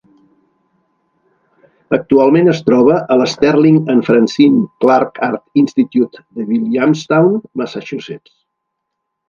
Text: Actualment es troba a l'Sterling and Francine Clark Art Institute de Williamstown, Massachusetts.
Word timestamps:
Actualment 1.97 2.49
es 2.53 2.61
troba 2.69 2.95
a 3.15 3.19
l'Sterling 3.19 3.77
and 3.95 4.05
Francine 4.09 4.57
Clark 4.85 5.23
Art 5.29 5.63
Institute 5.65 6.25
de 6.41 6.49
Williamstown, 6.51 7.41
Massachusetts. 7.63 8.37